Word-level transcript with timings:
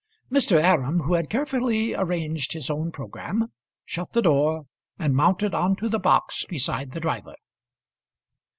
Mr. 0.31 0.59
Aram, 0.59 1.01
who 1.01 1.13
had 1.13 1.29
carefully 1.29 1.93
arranged 1.93 2.53
his 2.53 2.71
own 2.71 2.91
programme, 2.91 3.51
shut 3.85 4.13
the 4.13 4.21
door, 4.23 4.63
and 4.97 5.15
mounted 5.15 5.53
on 5.53 5.75
to 5.75 5.87
the 5.87 5.99
box 5.99 6.43
beside 6.49 6.93
the 6.93 6.99
driver. 6.99 7.35